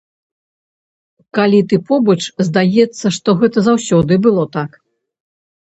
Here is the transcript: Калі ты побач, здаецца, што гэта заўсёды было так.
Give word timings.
Калі 1.39 1.59
ты 1.73 1.79
побач, 1.91 2.17
здаецца, 2.49 3.05
што 3.19 3.29
гэта 3.45 3.59
заўсёды 3.73 4.13
было 4.27 4.43
так. 4.59 4.71